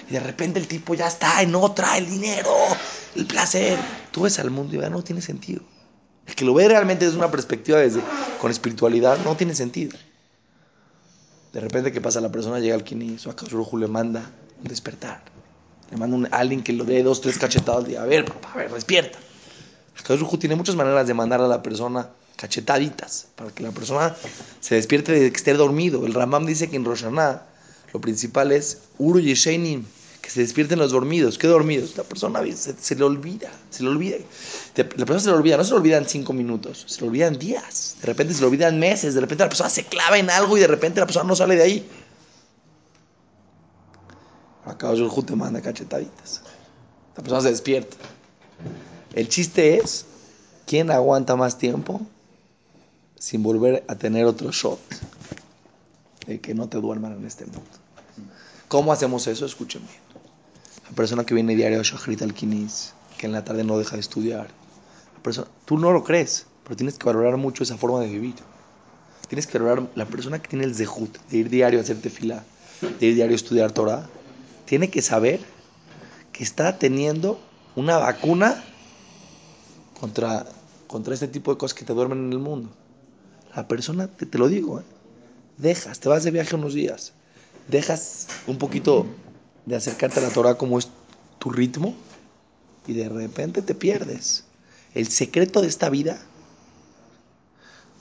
Y 0.10 0.14
de 0.14 0.20
repente 0.20 0.60
el 0.60 0.68
tipo 0.68 0.96
ya 0.96 1.08
está 1.08 1.42
en 1.42 1.56
otra, 1.56 1.98
el 1.98 2.10
dinero, 2.10 2.52
el 3.16 3.26
placer. 3.26 3.78
Tú 4.12 4.24
ves 4.24 4.40
al 4.40 4.52
mundo 4.52 4.76
y 4.76 4.80
ya 4.80 4.90
no 4.90 5.04
tiene 5.04 5.22
sentido. 5.22 5.62
El 6.26 6.36
que 6.36 6.46
lo 6.46 6.54
ve 6.54 6.68
realmente 6.68 7.06
desde 7.06 7.18
una 7.18 7.32
perspectiva 7.32 7.80
desde, 7.80 8.02
con 8.42 8.52
espiritualidad 8.52 9.18
no 9.24 9.36
tiene 9.38 9.56
sentido. 9.56 9.98
De 11.54 11.62
repente, 11.62 11.92
¿qué 11.92 12.02
pasa? 12.02 12.20
La 12.22 12.32
persona 12.32 12.60
llega 12.60 12.76
al 12.76 12.84
kini, 12.84 13.18
su 13.18 13.30
Akash 13.30 13.54
le 13.54 13.88
manda 13.88 14.30
un 14.62 14.68
despertar. 14.68 15.24
Le 15.90 15.98
manda 15.98 16.30
a 16.32 16.40
alguien 16.40 16.64
que 16.64 16.74
lo 16.74 16.84
dé 16.84 17.02
dos, 17.02 17.22
tres 17.22 17.38
cachetadas 17.38 17.88
día. 17.88 18.02
A 18.02 18.06
ver, 18.06 18.26
a 18.54 18.58
ver, 18.58 18.74
despierta. 18.74 19.18
Akash 20.00 20.24
tiene 20.40 20.56
muchas 20.56 20.76
maneras 20.76 21.08
de 21.08 21.14
mandar 21.14 21.42
a 21.42 21.48
la 21.48 21.64
persona 21.64 22.10
cachetaditas 22.36 23.28
para 23.36 23.52
que 23.52 23.64
la 23.64 23.72
persona 23.72 24.16
se 24.60 24.76
despierte 24.76 25.12
de 25.12 25.32
que 25.32 25.38
esté 25.38 25.54
dormido. 25.54 26.06
El 26.06 26.14
Ramam 26.14 26.46
dice 26.46 26.70
que 26.70 26.76
en 26.76 26.86
Rosh 26.86 27.02
Hashanah 27.02 27.44
lo 27.94 28.02
principal 28.02 28.52
es 28.52 28.80
Uru 28.98 29.20
que 29.20 30.34
se 30.34 30.42
despierten 30.42 30.78
los 30.78 30.92
dormidos. 30.92 31.38
¿Qué 31.38 31.48
dormidos? 31.48 31.96
La 31.96 32.04
persona 32.04 32.42
se, 32.54 32.96
le 32.96 33.04
olvida, 33.04 33.50
se 33.70 33.84
le 33.84 33.90
olvida. 33.90 34.18
La 34.76 35.06
persona 35.06 35.20
se 35.20 35.30
le 35.30 35.36
olvida, 35.36 35.58
no 35.58 35.64
se 35.64 35.72
le 35.72 35.78
olvida 35.78 35.98
en 35.98 36.08
cinco 36.08 36.34
minutos, 36.34 36.84
se 36.86 37.02
le 37.02 37.08
olvidan 37.08 37.40
días, 37.40 37.96
de 38.02 38.08
repente 38.08 38.34
se 38.34 38.42
le 38.42 38.48
olvidan 38.48 38.78
meses, 38.78 39.16
de 39.16 39.22
repente 39.22 39.46
la 39.46 39.50
persona 39.50 39.70
se 39.70 39.86
clava 39.86 40.18
en 40.18 40.30
algo 40.30 40.58
y 40.58 40.60
de 40.60 40.68
repente 40.68 41.00
la 41.00 41.06
persona 41.06 41.28
no 41.28 41.36
sale 41.36 41.56
de 41.56 41.64
ahí. 41.64 41.90
Acá 44.66 44.94
yo 44.94 45.10
te 45.24 45.36
manda 45.36 45.62
cachetaditas. 45.62 46.42
La 47.16 47.24
persona 47.24 47.42
se 47.42 47.50
despierta. 47.52 47.96
El 49.18 49.30
chiste 49.30 49.80
es, 49.80 50.06
¿quién 50.68 50.92
aguanta 50.92 51.36
más 51.36 51.58
tiempo 51.58 52.02
sin 53.18 53.42
volver 53.42 53.84
a 53.88 53.96
tener 53.96 54.26
otro 54.26 54.52
shot 54.52 54.80
de 56.28 56.40
que 56.40 56.54
no 56.54 56.70
te 56.70 56.78
duerman 56.78 57.14
en 57.14 57.26
este 57.26 57.46
mundo? 57.46 57.64
¿Cómo 58.68 58.94
hacemos 58.94 59.26
eso? 59.26 59.48
Escuchen 59.48 59.82
bien. 59.82 60.00
La 60.88 60.96
persona 60.96 61.26
que 61.26 61.34
viene 61.34 61.56
diario 61.56 61.80
a 61.80 61.84
Shahrit 61.84 62.22
al 62.22 62.36
Kinis, 62.36 62.94
que 63.18 63.26
en 63.26 63.32
la 63.32 63.44
tarde 63.44 63.64
no 63.64 63.80
deja 63.80 63.96
de 63.96 64.02
estudiar. 64.02 64.50
La 65.16 65.24
persona, 65.24 65.48
tú 65.66 65.80
no 65.80 65.92
lo 65.92 66.04
crees, 66.04 66.46
pero 66.64 66.76
tienes 66.76 67.00
que 67.00 67.06
valorar 67.08 67.38
mucho 67.38 67.64
esa 67.64 67.76
forma 67.76 68.02
de 68.02 68.10
vivir. 68.10 68.36
Tienes 69.30 69.48
que 69.48 69.58
valorar 69.58 69.88
la 69.96 70.06
persona 70.06 70.40
que 70.40 70.48
tiene 70.48 70.66
el 70.66 70.76
zehut 70.76 71.18
de 71.32 71.38
ir 71.38 71.50
diario 71.50 71.80
a 71.80 71.82
hacer 71.82 72.00
tefilá, 72.00 72.44
de 73.00 73.08
ir 73.08 73.16
diario 73.16 73.34
a 73.34 73.36
estudiar 73.36 73.72
Torah. 73.72 74.08
Tiene 74.66 74.92
que 74.92 75.02
saber 75.02 75.40
que 76.32 76.44
está 76.44 76.78
teniendo 76.78 77.42
una 77.76 77.98
vacuna 77.98 78.64
contra, 80.00 80.46
contra 80.88 81.14
este 81.14 81.28
tipo 81.28 81.52
de 81.52 81.58
cosas 81.58 81.78
que 81.78 81.86
te 81.86 81.94
duermen 81.94 82.26
en 82.26 82.32
el 82.34 82.40
mundo. 82.40 82.70
La 83.56 83.68
persona, 83.68 84.08
te, 84.08 84.26
te 84.26 84.38
lo 84.38 84.48
digo, 84.48 84.80
¿eh? 84.80 84.84
dejas, 85.58 86.00
te 86.00 86.10
vas 86.10 86.24
de 86.24 86.32
viaje 86.32 86.56
unos 86.56 86.74
días, 86.74 87.14
dejas 87.68 88.28
un 88.46 88.58
poquito 88.58 89.06
de 89.66 89.76
acercarte 89.76 90.20
a 90.20 90.24
la 90.24 90.30
Torah 90.30 90.56
como 90.56 90.78
es 90.78 90.90
tu 91.40 91.50
ritmo 91.50 91.96
y 92.86 92.94
de 92.94 93.10
repente 93.10 93.62
te 93.62 93.74
pierdes. 93.76 94.44
El 94.94 95.08
secreto 95.08 95.62
de 95.62 95.68
esta 95.68 95.90
vida 95.90 96.20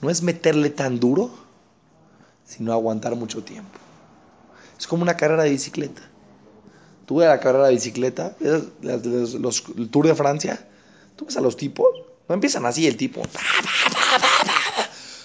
no 0.00 0.11
es 0.11 0.23
meterle 0.23 0.71
tan 0.71 1.00
duro, 1.00 1.31
sino 2.47 2.73
aguantar 2.73 3.17
mucho 3.17 3.43
tiempo. 3.43 3.79
Es 4.79 4.87
como 4.87 5.03
una 5.03 5.17
carrera 5.17 5.43
de 5.45 5.50
bicicleta. 5.50 6.03
Tú 7.07 7.17
ves 7.17 7.29
la 7.29 7.41
carrera 7.41 7.67
de 7.69 7.75
bicicleta, 7.75 8.37
los, 8.41 9.35
los- 9.35 9.65
el 9.76 9.88
Tour 9.91 10.07
de 10.07 10.15
Francia, 10.15 10.69
tú 11.16 11.26
ves 11.26 11.37
a 11.37 11.40
los 11.40 11.56
tipos, 11.56 11.88
no 12.28 12.35
empiezan 12.35 12.66
así 12.66 12.87
el 12.87 12.96
tipo. 12.96 13.23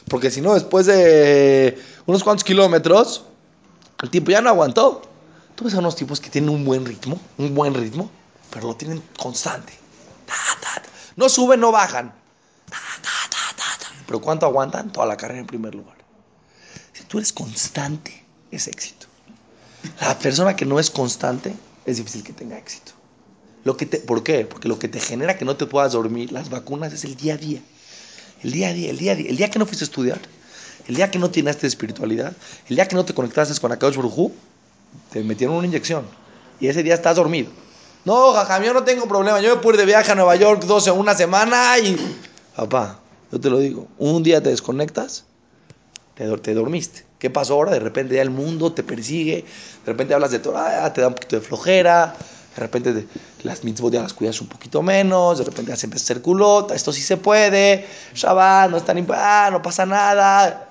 Porque 0.07 0.31
si 0.31 0.41
no, 0.41 0.53
después 0.53 0.85
de 0.87 1.81
unos 2.05 2.23
cuantos 2.23 2.43
kilómetros, 2.43 3.25
el 4.01 4.09
tipo 4.09 4.31
ya 4.31 4.41
no 4.41 4.49
aguantó. 4.49 5.01
Tú 5.55 5.65
ves 5.65 5.73
a 5.75 5.79
unos 5.79 5.95
tipos 5.95 6.19
que 6.19 6.29
tienen 6.29 6.49
un 6.49 6.65
buen 6.65 6.85
ritmo, 6.85 7.19
un 7.37 7.53
buen 7.53 7.73
ritmo, 7.73 8.09
pero 8.49 8.67
lo 8.67 8.75
tienen 8.75 9.01
constante. 9.17 9.73
Ta, 10.25 10.35
ta, 10.59 10.81
ta. 10.81 10.89
No 11.15 11.29
suben, 11.29 11.59
no 11.59 11.71
bajan. 11.71 12.13
Pero 14.07 14.19
¿cuánto 14.19 14.45
aguantan? 14.45 14.91
Toda 14.91 15.05
la 15.05 15.15
carrera 15.15 15.39
en 15.39 15.47
primer 15.47 15.73
lugar. 15.73 15.95
Si 16.91 17.03
tú 17.03 17.17
eres 17.17 17.31
constante, 17.31 18.25
es 18.51 18.67
éxito. 18.67 19.07
La 20.01 20.19
persona 20.19 20.55
que 20.55 20.65
no 20.65 20.79
es 20.79 20.89
constante, 20.89 21.55
es 21.85 21.97
difícil 21.97 22.23
que 22.23 22.33
tenga 22.33 22.57
éxito. 22.57 22.91
Lo 23.63 23.77
que 23.77 23.85
te, 23.85 23.97
¿Por 23.99 24.23
qué? 24.23 24.45
Porque 24.45 24.67
lo 24.67 24.79
que 24.79 24.87
te 24.87 24.99
genera 24.99 25.37
que 25.37 25.45
no 25.45 25.55
te 25.55 25.65
puedas 25.65 25.91
dormir, 25.93 26.31
las 26.31 26.49
vacunas, 26.49 26.93
es 26.93 27.05
el 27.05 27.15
día 27.15 27.35
a 27.35 27.37
día. 27.37 27.61
El 28.43 28.51
día 28.51 28.69
a 28.69 28.73
día, 28.73 28.89
el 28.89 28.97
día 28.97 29.11
a 29.11 29.15
día. 29.15 29.29
El 29.29 29.37
día 29.37 29.49
que 29.49 29.59
no 29.59 29.65
fuiste 29.65 29.83
a 29.83 29.87
estudiar, 29.87 30.19
el 30.87 30.95
día 30.95 31.11
que 31.11 31.19
no 31.19 31.29
tienes 31.29 31.63
espiritualidad, 31.63 32.33
el 32.69 32.75
día 32.75 32.87
que 32.87 32.95
no 32.95 33.05
te 33.05 33.13
conectaste 33.13 33.59
con 33.59 33.71
Akadosh 33.71 33.97
Baruj 33.97 34.31
te 35.11 35.23
metieron 35.23 35.55
una 35.55 35.67
inyección. 35.67 36.05
Y 36.59 36.67
ese 36.67 36.83
día 36.83 36.95
estás 36.95 37.15
dormido. 37.15 37.49
No, 38.03 38.33
jajam, 38.33 38.63
yo 38.63 38.73
no 38.73 38.83
tengo 38.83 39.07
problema. 39.07 39.39
Yo 39.41 39.55
me 39.55 39.61
puedo 39.61 39.75
ir 39.75 39.79
de 39.81 39.85
viaje 39.85 40.11
a 40.11 40.15
Nueva 40.15 40.35
York 40.35 40.63
dos 40.63 40.87
en 40.87 40.93
una 40.93 41.15
semana 41.15 41.77
y... 41.79 41.95
Papá, 42.55 42.99
yo 43.31 43.39
te 43.39 43.49
lo 43.49 43.59
digo. 43.59 43.87
Un 43.97 44.23
día 44.23 44.41
te 44.41 44.49
desconectas, 44.49 45.25
te, 46.15 46.25
te 46.37 46.53
dormiste. 46.53 47.05
¿Qué 47.19 47.29
pasó 47.29 47.53
ahora? 47.53 47.71
De 47.71 47.79
repente 47.79 48.15
ya 48.15 48.21
el 48.23 48.31
mundo 48.31 48.73
te 48.73 48.83
persigue. 48.83 49.45
De 49.85 49.91
repente 49.91 50.13
hablas 50.13 50.31
de 50.31 50.41
ah, 50.55 50.91
te 50.93 51.01
da 51.01 51.07
un 51.07 51.13
poquito 51.13 51.35
de 51.35 51.41
flojera. 51.43 52.15
De 52.55 52.59
repente 52.59 52.93
te- 52.93 53.07
las 53.43 53.63
mitzvot 53.63 53.93
ya 53.93 54.01
las 54.01 54.13
cuidas 54.13 54.41
un 54.41 54.47
poquito 54.47 54.81
menos. 54.81 55.37
De 55.37 55.45
repente 55.45 55.71
ya 55.71 55.77
empieza 55.81 56.03
a 56.03 56.05
hacer 56.05 56.21
culota. 56.21 56.75
Esto 56.75 56.91
sí 56.91 57.01
se 57.01 57.17
puede. 57.17 57.85
Shabbat, 58.13 58.69
no 58.69 58.77
es 58.77 58.85
tan 58.85 59.05
ah, 59.13 59.49
no 59.51 59.61
pasa 59.61 59.85
nada. 59.85 60.69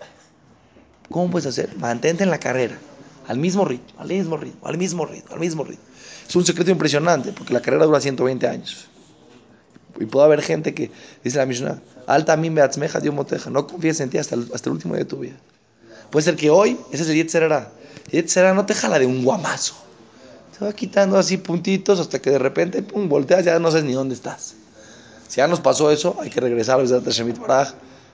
¿Cómo 1.10 1.30
puedes 1.30 1.46
hacer? 1.46 1.76
Mantente 1.76 2.22
en 2.24 2.30
la 2.30 2.38
carrera. 2.38 2.78
Al 3.26 3.38
mismo 3.38 3.64
ritmo, 3.64 3.86
al 3.98 4.08
mismo 4.08 4.36
ritmo, 4.36 4.66
al 4.66 4.78
mismo 4.78 5.06
ritmo, 5.06 5.32
al 5.32 5.40
mismo 5.40 5.64
ritmo. 5.64 5.84
Es 6.28 6.36
un 6.36 6.44
secreto 6.44 6.70
impresionante 6.70 7.32
porque 7.32 7.52
la 7.54 7.60
carrera 7.60 7.84
dura 7.84 8.00
120 8.00 8.46
años. 8.46 8.86
Y 9.98 10.06
puede 10.06 10.24
haber 10.26 10.42
gente 10.42 10.74
que, 10.74 10.90
dice 11.24 11.38
la 11.38 11.46
Mishnah, 11.46 11.80
alta 12.06 12.36
mí 12.36 12.50
me 12.50 12.60
atzmeja, 12.60 13.00
Dios 13.00 13.14
moteja. 13.14 13.50
No 13.50 13.66
confíes 13.66 14.00
en 14.00 14.10
ti 14.10 14.18
hasta 14.18 14.34
el, 14.34 14.50
hasta 14.54 14.68
el 14.68 14.74
último 14.74 14.94
día 14.94 15.04
de 15.04 15.10
tu 15.10 15.18
vida. 15.18 15.34
Puede 16.10 16.24
ser 16.24 16.36
que 16.36 16.50
hoy, 16.50 16.78
ese 16.92 17.02
es. 17.02 17.08
El 17.08 17.16
Yetzerara 18.10 18.54
no 18.54 18.66
te 18.66 18.74
jala 18.74 18.98
de 18.98 19.06
un 19.06 19.24
guamazo. 19.24 19.74
Se 20.60 20.66
va 20.66 20.74
quitando 20.74 21.16
así 21.16 21.38
puntitos 21.38 22.00
hasta 22.00 22.20
que 22.20 22.28
de 22.28 22.38
repente, 22.38 22.82
pum, 22.82 23.08
volteas, 23.08 23.46
ya 23.46 23.58
no 23.58 23.70
sabes 23.70 23.84
ni 23.84 23.94
dónde 23.94 24.14
estás. 24.14 24.56
Si 25.26 25.38
ya 25.38 25.48
nos 25.48 25.58
pasó 25.58 25.90
eso, 25.90 26.18
hay 26.20 26.28
que 26.28 26.38
regresar 26.38 26.78
a 26.78 26.82
Besat 26.82 27.02
Hashem 27.02 27.32
Baraj. 27.40 27.70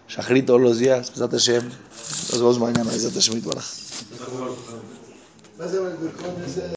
Shachrit 0.09 0.46
todos 0.46 0.61
los 0.61 0.78
días, 0.78 1.11
Besat 1.11 1.32
Hashem. 1.32 1.64
Nos 1.64 2.38
vemos 2.38 2.61
mañana, 2.61 2.88
Besat 2.92 3.14
Hashem 3.14 3.42
Baraj. 3.42 3.64